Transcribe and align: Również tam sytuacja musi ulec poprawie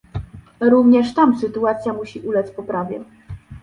Również 0.59 1.13
tam 1.13 1.39
sytuacja 1.39 1.93
musi 1.93 2.19
ulec 2.19 2.51
poprawie 2.51 3.03